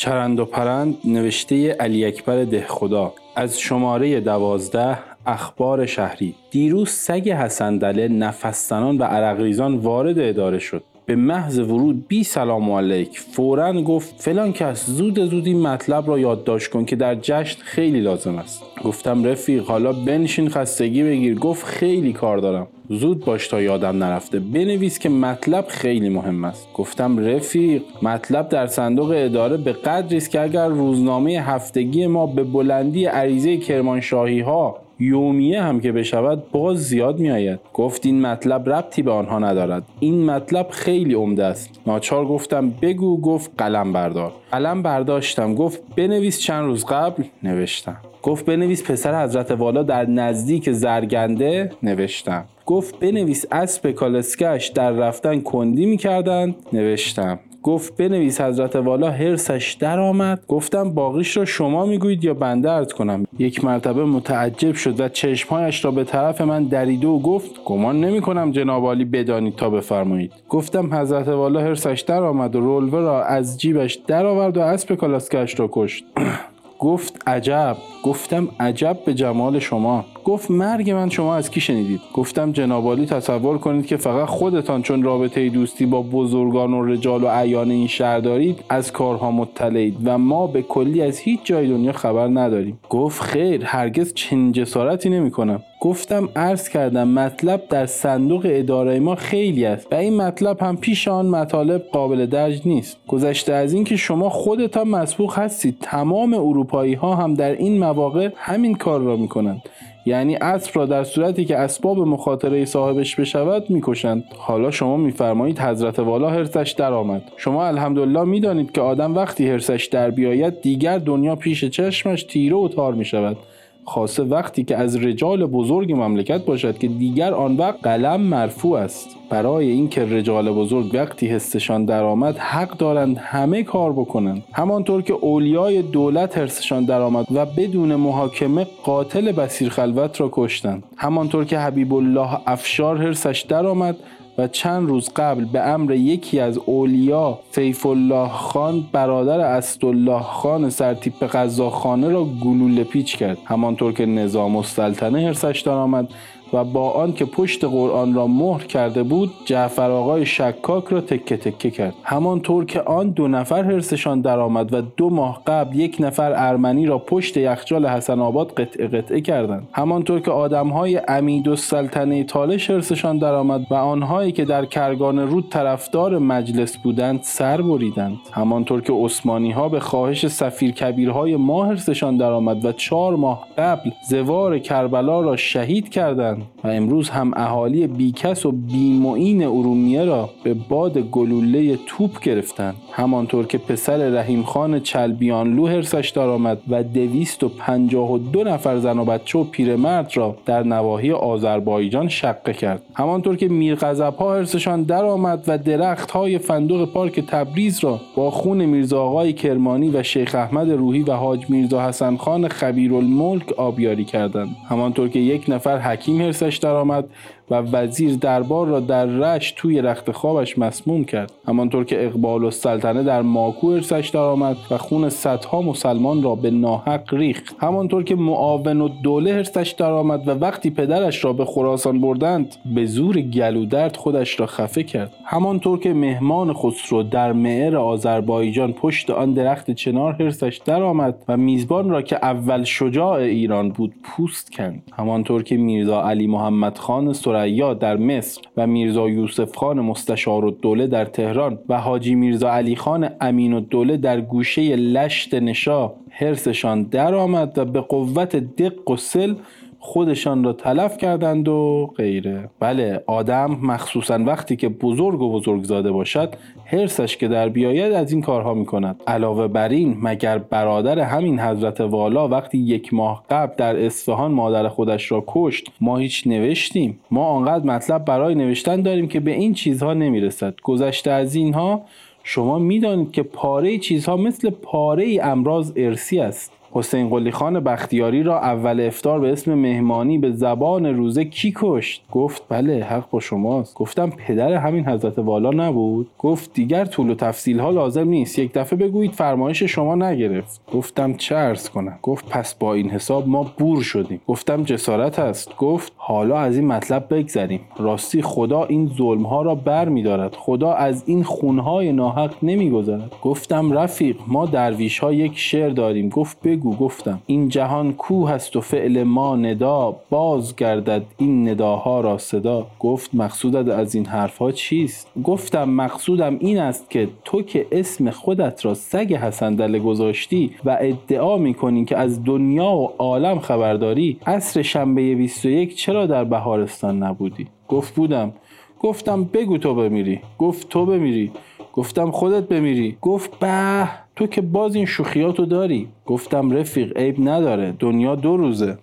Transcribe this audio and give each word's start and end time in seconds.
چرند 0.00 0.40
و 0.40 0.44
پرند 0.44 0.96
نوشته 1.04 1.72
علی 1.72 2.04
اکبر 2.04 2.44
دهخدا 2.44 3.12
از 3.36 3.60
شماره 3.60 4.20
دوازده 4.20 4.98
اخبار 5.26 5.86
شهری. 5.86 6.34
دیروز 6.50 6.90
سگ 6.90 7.30
حسن 7.30 7.78
دله 7.78 8.08
نفستنان 8.08 8.98
و 8.98 9.04
عرقریزان 9.04 9.76
وارد 9.76 10.18
اداره 10.18 10.58
شد. 10.58 10.82
به 11.10 11.16
محض 11.16 11.58
ورود 11.58 12.08
بی 12.08 12.24
سلام 12.24 12.70
علیک. 12.70 13.20
فورا 13.20 13.82
گفت 13.82 14.14
فلان 14.18 14.52
کس 14.52 14.86
زود 14.86 15.24
زود 15.24 15.46
این 15.46 15.62
مطلب 15.62 16.08
را 16.08 16.18
یادداشت 16.18 16.70
کن 16.70 16.84
که 16.84 16.96
در 16.96 17.14
جشن 17.14 17.62
خیلی 17.62 18.00
لازم 18.00 18.38
است. 18.38 18.62
گفتم 18.84 19.24
رفیق 19.24 19.64
حالا 19.64 19.92
بنشین 19.92 20.48
خستگی 20.48 21.02
بگیر. 21.02 21.38
گفت 21.38 21.66
خیلی 21.66 22.12
کار 22.12 22.38
دارم. 22.38 22.66
زود 22.88 23.24
باش 23.24 23.48
تا 23.48 23.62
یادم 23.62 24.04
نرفته. 24.04 24.40
بنویس 24.40 24.98
که 24.98 25.08
مطلب 25.08 25.64
خیلی 25.68 26.08
مهم 26.08 26.44
است. 26.44 26.68
گفتم 26.74 27.18
رفیق 27.18 27.82
مطلب 28.02 28.48
در 28.48 28.66
صندوق 28.66 29.14
اداره 29.16 29.56
به 29.56 29.72
قدری 29.72 30.16
است 30.16 30.30
که 30.30 30.40
اگر 30.40 30.68
روزنامه 30.68 31.30
هفتگی 31.30 32.06
ما 32.06 32.26
به 32.26 32.44
بلندی 32.44 33.04
عریضه 33.04 33.56
کرمانشاهی 33.56 34.40
ها 34.40 34.89
یومیه 35.00 35.62
هم 35.62 35.80
که 35.80 35.92
بشود 35.92 36.50
باز 36.50 36.78
زیاد 36.78 37.18
میآید. 37.18 37.60
گفت 37.74 38.06
این 38.06 38.20
مطلب 38.20 38.70
ربطی 38.70 39.02
به 39.02 39.10
آنها 39.10 39.38
ندارد. 39.38 39.82
این 40.00 40.24
مطلب 40.24 40.66
خیلی 40.70 41.14
عمده 41.14 41.44
است. 41.44 41.80
ناچار 41.86 42.26
گفتم 42.26 42.70
بگو 42.70 43.20
گفت 43.20 43.50
قلم 43.58 43.92
بردار. 43.92 44.32
قلم 44.52 44.82
برداشتم. 44.82 45.54
گفت 45.54 45.82
بنویس 45.96 46.40
چند 46.40 46.64
روز 46.64 46.84
قبل. 46.84 47.22
نوشتم. 47.42 47.96
گفت 48.22 48.46
بنویس 48.46 48.90
پسر 48.90 49.24
حضرت 49.24 49.50
والا 49.50 49.82
در 49.82 50.06
نزدیک 50.06 50.72
زرگنده. 50.72 51.72
نوشتم. 51.82 52.44
گفت 52.66 52.98
بنویس 53.00 53.46
اسب 53.52 53.90
کالسکش 53.90 54.66
در 54.66 54.90
رفتن 54.90 55.40
کندی 55.40 55.86
می‌کردند. 55.86 56.54
نوشتم. 56.72 57.38
گفت 57.62 57.96
بنویس 57.96 58.40
حضرت 58.40 58.76
والا 58.76 59.10
هرسش 59.10 59.76
در 59.80 59.98
آمد 59.98 60.42
گفتم 60.48 60.90
باقیش 60.90 61.36
را 61.36 61.44
شما 61.44 61.86
می‌گویید 61.86 62.24
یا 62.24 62.34
بنده 62.34 62.70
ارز 62.70 62.92
کنم؟ 62.92 63.26
یک 63.38 63.64
مرتبه 63.64 64.04
متعجب 64.04 64.74
شد 64.74 65.00
و 65.00 65.08
چشمهایش 65.08 65.84
را 65.84 65.90
به 65.90 66.04
طرف 66.04 66.40
من 66.40 66.64
دریده 66.64 67.06
و 67.06 67.18
گفت 67.18 67.64
گمان 67.64 68.00
نمی 68.00 68.20
کنم 68.20 68.50
جناب 68.50 68.84
عالی 68.84 69.04
بدانید 69.04 69.56
تا 69.56 69.70
بفرمایید. 69.70 70.32
گفتم 70.48 70.94
حضرت 70.94 71.28
والا 71.28 71.60
هرسش 71.60 72.04
در 72.06 72.22
آمد 72.22 72.56
و 72.56 72.60
رولوه 72.60 72.98
را 72.98 73.24
از 73.24 73.60
جیبش 73.60 73.94
درآورد 73.94 74.56
و 74.56 74.60
اسب 74.60 74.94
کالاسکش 74.94 75.60
را 75.60 75.68
کشت. 75.72 76.04
گفت 76.78 77.28
عجب. 77.28 77.76
گفتم 78.04 78.48
عجب 78.60 78.98
به 79.06 79.14
جمال 79.14 79.58
شما. 79.58 80.04
گفت 80.30 80.50
مرگ 80.50 80.90
من 80.90 81.10
شما 81.10 81.34
از 81.34 81.50
کی 81.50 81.60
شنیدید؟ 81.60 82.00
گفتم 82.14 82.52
جنابالی 82.52 83.06
تصور 83.06 83.58
کنید 83.58 83.86
که 83.86 83.96
فقط 83.96 84.28
خودتان 84.28 84.82
چون 84.82 85.02
رابطه 85.02 85.48
دوستی 85.48 85.86
با 85.86 86.02
بزرگان 86.02 86.74
و 86.74 86.84
رجال 86.84 87.24
و 87.24 87.26
اعیان 87.26 87.70
این 87.70 87.86
شهر 87.86 88.18
دارید 88.18 88.64
از 88.68 88.92
کارها 88.92 89.30
مطلعید 89.30 89.96
و 90.04 90.18
ما 90.18 90.46
به 90.46 90.62
کلی 90.62 91.02
از 91.02 91.18
هیچ 91.18 91.40
جای 91.44 91.68
دنیا 91.68 91.92
خبر 91.92 92.26
نداریم. 92.26 92.78
گفت 92.88 93.22
خیر 93.22 93.64
هرگز 93.64 94.14
چنین 94.14 94.52
جسارتی 94.52 95.10
نمی 95.10 95.30
کنم 95.30 95.62
گفتم 95.80 96.28
عرض 96.36 96.68
کردم 96.68 97.08
مطلب 97.08 97.62
در 97.68 97.86
صندوق 97.86 98.46
اداره 98.50 99.00
ما 99.00 99.14
خیلی 99.14 99.64
است 99.64 99.86
و 99.92 99.94
این 99.94 100.16
مطلب 100.16 100.62
هم 100.62 100.76
پیش 100.76 101.08
آن 101.08 101.26
مطالب 101.26 101.82
قابل 101.92 102.26
درج 102.26 102.62
نیست. 102.64 102.96
گذشته 103.08 103.52
از 103.52 103.72
اینکه 103.72 103.96
شما 103.96 104.28
خودتان 104.28 104.88
مسبوق 104.88 105.38
هستید 105.38 105.76
تمام 105.80 106.34
اروپایی 106.34 106.94
ها 106.94 107.14
هم 107.14 107.34
در 107.34 107.52
این 107.52 107.78
مواقع 107.78 108.28
همین 108.36 108.74
کار 108.74 109.00
را 109.00 109.16
می 109.16 109.28
کنند 109.28 109.62
یعنی 110.06 110.36
اسب 110.36 110.70
را 110.74 110.86
در 110.86 111.04
صورتی 111.04 111.44
که 111.44 111.58
اسباب 111.58 111.98
مخاطره 111.98 112.64
صاحبش 112.64 113.16
بشود 113.16 113.70
می‌کشند. 113.70 114.24
حالا 114.38 114.70
شما 114.70 114.96
میفرمایید 114.96 115.58
حضرت 115.58 115.98
والا 115.98 116.30
هرسش 116.30 116.74
در 116.78 116.92
آمد 116.92 117.22
شما 117.36 117.66
الحمدلله 117.66 118.24
می‌دانید 118.24 118.72
که 118.72 118.80
آدم 118.80 119.14
وقتی 119.14 119.48
هرسش 119.48 119.88
در 119.92 120.10
بیاید 120.10 120.60
دیگر 120.60 120.98
دنیا 120.98 121.36
پیش 121.36 121.64
چشمش 121.64 122.22
تیره 122.22 122.56
و 122.56 122.68
تار 122.68 122.94
می‌شود. 122.94 123.36
خاصه 123.84 124.22
وقتی 124.22 124.64
که 124.64 124.76
از 124.76 124.96
رجال 124.96 125.46
بزرگ 125.46 125.92
مملکت 125.92 126.44
باشد 126.44 126.78
که 126.78 126.88
دیگر 126.88 127.34
آن 127.34 127.56
وقت 127.56 127.78
قلم 127.82 128.20
مرفوع 128.20 128.78
است. 128.78 129.16
برای 129.30 129.70
اینکه 129.70 130.04
رجال 130.04 130.52
بزرگ 130.52 130.90
وقتی 130.94 131.26
حسشان 131.26 131.84
درآمد 131.84 132.38
حق 132.38 132.76
دارند 132.76 133.18
همه 133.18 133.62
کار 133.62 133.92
بکنند. 133.92 134.44
همانطور 134.52 135.02
که 135.02 135.12
اولیای 135.12 135.82
دولت 135.82 136.38
حرسشان 136.38 136.84
درآمد 136.84 137.26
و 137.34 137.46
بدون 137.46 137.94
محاکمه 137.94 138.66
قاتل 138.84 139.32
بسیر 139.32 139.68
خلوت 139.68 140.20
را 140.20 140.28
کشتند. 140.32 140.82
همانطور 140.96 141.44
که 141.44 141.58
حبیب 141.58 141.94
الله 141.94 142.38
افشار 142.46 142.98
حرسش 142.98 143.44
درآمد 143.48 143.96
و 144.38 144.48
چند 144.48 144.88
روز 144.88 145.10
قبل 145.16 145.44
به 145.44 145.60
امر 145.60 145.92
یکی 145.92 146.40
از 146.40 146.58
اولیا 146.58 147.38
سیف 147.52 147.86
الله 147.86 148.28
خان 148.28 148.84
برادر 148.92 149.40
اسدالله 149.40 150.22
خان 150.22 150.70
سرتیپ 150.70 151.24
قزاخانه 151.24 152.08
را 152.08 152.24
گلوله 152.24 152.84
پیچ 152.84 153.16
کرد. 153.16 153.38
همانطور 153.44 153.92
که 153.92 154.06
نظام 154.06 154.56
السلطنه 154.56 155.26
حرسش 155.26 155.60
درآمد 155.60 156.08
و 156.52 156.64
با 156.64 156.90
آن 156.90 157.12
که 157.12 157.24
پشت 157.24 157.64
قرآن 157.64 158.14
را 158.14 158.26
مهر 158.26 158.64
کرده 158.64 159.02
بود 159.02 159.30
جعفر 159.44 159.90
آقای 159.90 160.26
شکاک 160.26 160.84
را 160.84 161.00
تکه 161.00 161.36
تکه 161.36 161.70
کرد. 161.70 161.94
همانطور 162.02 162.64
که 162.64 162.82
آن 162.82 163.10
دو 163.10 163.28
نفر 163.28 163.62
حرسشان 163.62 164.20
درآمد 164.20 164.74
و 164.74 164.82
دو 164.96 165.10
ماه 165.10 165.42
قبل 165.46 165.76
یک 165.76 165.96
نفر 166.00 166.32
ارمنی 166.36 166.86
را 166.86 166.98
پشت 166.98 167.36
یخچال 167.36 167.86
حسن 167.86 168.20
آباد 168.20 168.52
قطعه 168.52 168.88
قطعه 168.88 169.20
کردند. 169.20 169.68
همانطور 169.72 170.20
که 170.20 170.30
آدمهای 170.30 171.00
امید 171.08 171.48
و 171.48 171.56
سلطنه 171.56 172.24
تالش 172.24 172.70
حرسشان 172.70 173.18
درآمد 173.18 173.66
و 173.70 173.74
آنهایی 173.74 174.32
که 174.32 174.44
در 174.44 174.64
کرگان 174.64 175.18
رود 175.18 175.48
طرفدار 175.50 176.18
مجلس 176.18 176.76
بودند 176.76 177.20
سر 177.22 177.62
بریدند. 177.62 178.16
همانطور 178.32 178.80
که 178.80 178.92
عثمانی 178.92 179.50
ها 179.50 179.68
به 179.68 179.80
خواهش 179.80 180.26
سفیر 180.26 180.70
کبیرهای 180.70 181.36
ما 181.36 181.64
حرسشان 181.64 182.16
درآمد 182.16 182.64
و 182.64 182.72
چهار 182.72 183.16
ماه 183.16 183.46
قبل 183.58 183.90
زوار 184.08 184.58
کربلا 184.58 185.20
را 185.20 185.36
شهید 185.36 185.88
کردند. 185.88 186.39
و 186.64 186.68
امروز 186.68 187.10
هم 187.10 187.30
اهالی 187.36 187.86
بیکس 187.86 188.46
و 188.46 188.52
بیمعین 188.52 189.42
ارومیه 189.42 190.04
را 190.04 190.30
به 190.44 190.54
باد 190.54 190.98
گلوله 190.98 191.78
توپ 191.86 192.20
گرفتند 192.20 192.74
همانطور 192.92 193.46
که 193.46 193.58
پسر 193.58 193.96
رحیم 193.96 194.42
خان 194.42 194.80
چلبیانلو 194.80 195.66
هرسش 195.66 196.08
درآمد 196.08 196.58
و 196.68 196.82
دویست 196.82 197.44
و 197.44 197.48
پنجاه 197.48 198.12
و 198.12 198.18
دو 198.18 198.44
نفر 198.44 198.78
زن 198.78 198.98
و 198.98 199.04
بچه 199.04 199.38
و 199.38 199.44
پیرمرد 199.44 200.16
را 200.16 200.36
در 200.46 200.62
نواحی 200.62 201.12
آذربایجان 201.12 202.08
شقه 202.08 202.52
کرد. 202.52 202.82
همانطور 202.94 203.36
که 203.36 203.48
میرغضب 203.48 204.14
ها 204.14 204.34
هرسشان 204.34 204.82
درآمد 204.82 205.44
و 205.46 205.58
درخت 205.58 206.10
های 206.10 206.38
فندق 206.38 206.84
پارک 206.84 207.20
تبریز 207.20 207.84
را 207.84 208.00
با 208.16 208.30
خون 208.30 208.64
میرزا 208.64 209.02
آقای 209.02 209.32
کرمانی 209.32 209.90
و 209.90 210.02
شیخ 210.02 210.34
احمد 210.34 210.70
روحی 210.70 211.02
و 211.02 211.12
حاج 211.12 211.50
میرزا 211.50 211.88
حسن 211.88 212.16
خان 212.16 212.48
خبیرالملک 212.48 213.52
آبیاری 213.52 214.04
کردند. 214.04 214.56
همانطور 214.68 215.08
که 215.08 215.18
یک 215.18 215.44
نفر 215.48 215.78
حکیم 215.78 216.29
هرسش 216.30 216.56
درآمد. 216.56 217.04
و 217.50 217.54
وزیر 217.54 218.16
دربار 218.16 218.66
را 218.66 218.80
در 218.80 219.06
رش 219.06 219.54
توی 219.56 219.80
رخت 219.80 220.10
خوابش 220.12 220.58
مسموم 220.58 221.04
کرد. 221.04 221.32
همانطور 221.46 221.84
که 221.84 222.06
اقبال 222.06 222.44
و 222.44 222.50
سلطنه 222.50 223.02
در 223.02 223.22
ماکو 223.22 223.66
ارسش 223.66 224.10
درآمد 224.14 224.56
و 224.70 224.78
خون 224.78 225.08
صدها 225.08 225.62
مسلمان 225.62 226.22
را 226.22 226.34
به 226.34 226.50
ناحق 226.50 227.14
ریخت. 227.14 227.56
همانطور 227.58 228.04
که 228.04 228.14
معاون 228.14 228.80
و 228.80 228.88
دوله 228.88 229.30
ارسش 229.30 229.74
درآمد 229.78 230.28
و 230.28 230.30
وقتی 230.30 230.70
پدرش 230.70 231.24
را 231.24 231.32
به 231.32 231.44
خراسان 231.44 232.00
بردند 232.00 232.54
به 232.74 232.86
زور 232.86 233.20
گلودرد 233.20 233.96
خودش 233.96 234.40
را 234.40 234.46
خفه 234.46 234.82
کرد. 234.82 235.14
همانطور 235.24 235.78
که 235.78 235.94
مهمان 235.94 236.52
خسرو 236.52 237.02
در 237.02 237.32
معر 237.32 237.76
آذربایجان 237.76 238.72
پشت 238.72 239.10
آن 239.10 239.32
درخت 239.32 239.70
چنار 239.70 240.12
هرسش 240.12 240.60
درآمد 240.64 241.14
و 241.28 241.36
میزبان 241.36 241.90
را 241.90 242.02
که 242.02 242.16
اول 242.22 242.64
شجاع 242.64 243.12
ایران 243.12 243.68
بود 243.68 243.94
پوست 244.02 244.52
کند. 244.52 244.82
همانطور 244.92 245.42
که 245.42 245.56
میرزا 245.56 246.02
علی 246.02 246.26
محمد 246.26 246.78
خان 246.78 247.12
ثریا 247.40 247.74
در 247.74 247.96
مصر 247.96 248.40
و 248.56 248.66
میرزا 248.66 249.08
یوسف 249.08 249.56
خان 249.56 249.80
مستشار 249.80 250.44
الدوله 250.44 250.86
در 250.86 251.04
تهران 251.04 251.58
و 251.68 251.80
حاجی 251.80 252.14
میرزا 252.14 252.50
علی 252.50 252.76
خان 252.76 253.10
امین 253.20 253.54
الدوله 253.54 253.96
در 253.96 254.20
گوشه 254.20 254.76
لشت 254.76 255.34
نشا 255.34 255.92
حرسشان 256.10 256.82
درآمد 256.82 257.58
و 257.58 257.64
به 257.64 257.80
قوت 257.80 258.36
دق 258.36 258.90
و 258.90 258.96
سل 258.96 259.34
خودشان 259.82 260.44
را 260.44 260.52
تلف 260.52 260.96
کردند 260.96 261.48
و 261.48 261.90
غیره. 261.96 262.50
بله 262.60 263.04
آدم 263.06 263.58
مخصوصا 263.62 264.18
وقتی 264.18 264.56
که 264.56 264.68
بزرگ 264.68 265.20
و 265.20 265.32
بزرگزاده 265.32 265.92
باشد 265.92 266.34
حرسش 266.64 267.16
که 267.16 267.28
در 267.28 267.48
بیاید 267.48 267.92
از 267.92 268.12
این 268.12 268.20
کارها 268.20 268.54
می 268.54 268.66
کند 268.66 269.00
علاوه 269.06 269.48
بر 269.48 269.68
این 269.68 269.96
مگر 270.02 270.38
برادر 270.38 270.98
همین 270.98 271.40
حضرت 271.40 271.80
والا 271.80 272.28
وقتی 272.28 272.58
یک 272.58 272.94
ماه 272.94 273.24
قبل 273.30 273.54
در 273.56 273.84
اصفهان 273.84 274.32
مادر 274.32 274.68
خودش 274.68 275.12
را 275.12 275.24
کشت 275.26 275.70
ما 275.80 275.98
هیچ 275.98 276.26
نوشتیم؟ 276.26 276.98
ما 277.10 277.24
آنقدر 277.24 277.64
مطلب 277.64 278.04
برای 278.04 278.34
نوشتن 278.34 278.82
داریم 278.82 279.08
که 279.08 279.20
به 279.20 279.30
این 279.30 279.54
چیزها 279.54 279.94
نمی‌رسد. 279.94 280.54
گذشته 280.62 281.10
از 281.10 281.34
اینها 281.34 281.82
شما 282.22 282.58
می‌دانید 282.58 283.12
که 283.12 283.22
پاره 283.22 283.78
چیزها 283.78 284.16
مثل 284.16 284.50
پاره 284.50 285.18
امراض 285.22 285.72
ارسی 285.76 286.20
است. 286.20 286.59
حسین 286.72 287.08
قلی 287.08 287.30
خان 287.30 287.60
بختیاری 287.60 288.22
را 288.22 288.40
اول 288.40 288.80
افتار 288.80 289.20
به 289.20 289.32
اسم 289.32 289.54
مهمانی 289.54 290.18
به 290.18 290.30
زبان 290.30 290.86
روزه 290.86 291.24
کی 291.24 291.52
کشت؟ 291.56 292.02
گفت 292.12 292.42
بله 292.48 292.84
حق 292.84 293.10
با 293.10 293.20
شماست. 293.20 293.74
گفتم 293.74 294.10
پدر 294.10 294.52
همین 294.52 294.86
حضرت 294.86 295.18
والا 295.18 295.50
نبود؟ 295.50 296.08
گفت 296.18 296.52
دیگر 296.54 296.84
طول 296.84 297.10
و 297.10 297.14
تفصیل 297.14 297.60
ها 297.60 297.70
لازم 297.70 298.08
نیست. 298.08 298.38
یک 298.38 298.52
دفعه 298.52 298.78
بگویید 298.78 299.12
فرمایش 299.12 299.62
شما 299.62 299.94
نگرفت. 299.94 300.60
گفتم 300.74 301.14
چه 301.14 301.36
ارز 301.36 301.68
کنم؟ 301.68 301.98
گفت 302.02 302.28
پس 302.28 302.54
با 302.54 302.74
این 302.74 302.90
حساب 302.90 303.28
ما 303.28 303.52
بور 303.58 303.82
شدیم. 303.82 304.20
گفتم 304.26 304.62
جسارت 304.62 305.18
است. 305.18 305.56
گفت 305.56 305.92
حالا 305.96 306.38
از 306.38 306.56
این 306.56 306.66
مطلب 306.66 307.06
بگذریم. 307.10 307.60
راستی 307.78 308.22
خدا 308.22 308.64
این 308.64 308.90
ظلم 308.98 309.22
ها 309.22 309.42
را 309.42 309.54
بر 309.54 309.88
می 309.88 310.02
دارد. 310.02 310.34
خدا 310.34 310.72
از 310.72 311.02
این 311.06 311.22
خونهای 311.22 311.92
ناحق 311.92 312.34
نمیگذرد 312.42 313.12
گفتم 313.22 313.72
رفیق 313.72 314.16
ما 314.26 314.46
درویش 314.46 314.98
ها 314.98 315.12
یک 315.12 315.38
شعر 315.38 315.70
داریم. 315.70 316.08
گفت 316.08 316.36
گفتم. 316.60 317.22
این 317.26 317.48
جهان 317.48 317.92
کوه 317.92 318.30
است 318.30 318.56
و 318.56 318.60
فعل 318.60 319.02
ما 319.02 319.36
ندا 319.36 319.96
باز 320.10 320.56
گردد 320.56 321.02
این 321.18 321.48
نداها 321.48 322.00
را 322.00 322.18
صدا. 322.18 322.66
گفت 322.80 323.14
مقصودت 323.14 323.72
از 323.72 323.94
این 323.94 324.06
حرفها 324.06 324.52
چیست؟ 324.52 325.08
گفتم 325.24 325.64
مقصودم 325.64 326.36
این 326.40 326.58
است 326.58 326.90
که 326.90 327.08
تو 327.24 327.42
که 327.42 327.66
اسم 327.72 328.10
خودت 328.10 328.64
را 328.64 328.74
سگ 328.74 329.14
حسن 329.14 329.54
دله 329.54 329.78
گذاشتی 329.78 330.50
و 330.64 330.78
ادعا 330.80 331.36
می‌کنی 331.36 331.84
که 331.84 331.96
از 331.96 332.24
دنیا 332.24 332.72
و 332.72 332.92
عالم 332.98 333.38
خبرداری 333.38 334.18
عصر 334.26 334.62
شنبه 334.62 335.14
21 335.14 335.76
چرا 335.76 336.06
در 336.06 336.24
بهارستان 336.24 337.02
نبودی؟ 337.02 337.46
گفت 337.68 337.94
بودم. 337.94 338.32
گفتم 338.80 339.24
بگو 339.24 339.58
تو 339.58 339.74
بمیری. 339.74 340.20
گفت 340.38 340.68
تو 340.68 340.86
بمیری. 340.86 341.30
گفتم 341.72 342.10
خودت 342.10 342.48
بمیری. 342.48 342.96
گفت 343.00 343.38
به. 343.38 343.88
تو 344.20 344.26
که 344.26 344.40
باز 344.40 344.74
این 344.74 344.86
شوخیاتو 344.86 345.46
داری؟ 345.46 345.88
گفتم 346.06 346.50
رفیق 346.50 346.98
عیب 346.98 347.28
نداره. 347.28 347.74
دنیا 347.78 348.14
دو 348.14 348.36
روزه. 348.36 348.78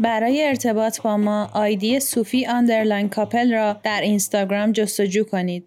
برای 0.00 0.46
ارتباط 0.46 1.02
با 1.02 1.16
ما 1.16 1.50
ID 1.54 2.00
صوفی 2.00 2.46
underline 2.46 3.08
couple 3.08 3.52
را 3.52 3.72
در 3.72 4.00
اینستاگرام 4.00 4.72
جستجو 4.72 5.24
کنید. 5.24 5.66